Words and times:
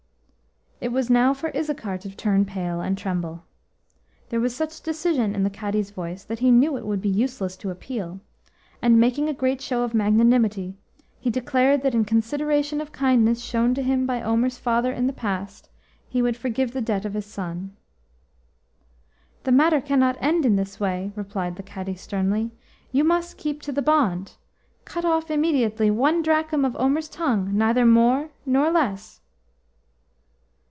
It 0.83 0.91
was 0.91 1.11
now 1.11 1.35
for 1.35 1.55
Issachar 1.55 1.99
to 1.99 2.09
turn 2.09 2.43
pale 2.43 2.81
and 2.81 2.97
tremble. 2.97 3.43
There 4.29 4.39
was 4.39 4.55
such 4.55 4.81
decision 4.81 5.35
in 5.35 5.43
the 5.43 5.51
Cadi's 5.51 5.91
voice 5.91 6.23
that 6.23 6.39
he 6.39 6.49
knew 6.49 6.75
it 6.75 6.87
would 6.87 7.03
be 7.03 7.07
useless 7.07 7.55
to 7.57 7.69
appeal, 7.69 8.19
and, 8.81 8.99
making 8.99 9.29
a 9.29 9.33
great 9.35 9.61
show 9.61 9.83
of 9.83 9.93
magnanimity, 9.93 10.75
he 11.19 11.29
declared 11.29 11.83
that 11.83 11.93
in 11.93 12.03
consideration 12.03 12.81
of 12.81 12.91
kindness 12.91 13.43
shown 13.43 13.75
to 13.75 13.83
him 13.83 14.07
by 14.07 14.23
Omer's 14.23 14.57
father 14.57 14.91
in 14.91 15.05
the 15.05 15.13
past 15.13 15.69
he 16.09 16.19
would 16.19 16.35
forgive 16.35 16.71
the 16.71 16.81
debt 16.81 17.05
of 17.05 17.13
his 17.13 17.27
son. 17.27 17.77
HE 19.45 19.51
matter 19.51 19.81
cannot 19.81 20.17
end 20.19 20.47
in 20.47 20.55
this 20.55 20.79
way," 20.79 21.11
replied 21.15 21.57
the 21.57 21.63
Cadi 21.63 21.93
sternly. 21.93 22.49
"You 22.91 23.03
must 23.03 23.37
keep 23.37 23.61
to 23.61 23.71
the 23.71 23.83
bond. 23.83 24.31
Cut 24.85 25.05
off 25.05 25.29
immediately 25.29 25.91
one 25.91 26.23
drachm 26.23 26.65
of 26.65 26.75
Omer's 26.77 27.07
tongue, 27.07 27.55
neither 27.55 27.85
more 27.85 28.31
nor 28.47 28.71
less." 28.71 29.19